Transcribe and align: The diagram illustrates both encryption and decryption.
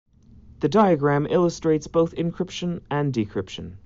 The 0.61 0.67
diagram 0.67 1.27
illustrates 1.29 1.85
both 1.85 2.15
encryption 2.15 2.81
and 2.89 3.13
decryption. 3.13 3.75